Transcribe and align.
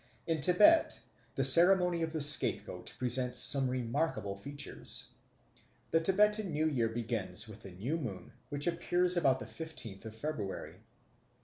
In 0.25 0.41
Tibet 0.41 0.99
the 1.35 1.43
ceremony 1.43 2.01
of 2.01 2.11
the 2.11 2.21
scapegoat 2.21 2.95
presents 2.97 3.37
some 3.37 3.69
remarkable 3.69 4.35
features. 4.35 5.09
The 5.91 6.01
Tibetan 6.01 6.51
new 6.53 6.65
year 6.65 6.89
begins 6.89 7.47
with 7.47 7.61
the 7.61 7.69
new 7.73 7.97
moon 7.99 8.33
which 8.49 8.65
appears 8.65 9.15
about 9.15 9.39
the 9.39 9.45
fifteenth 9.45 10.03
of 10.05 10.15
February. 10.15 10.77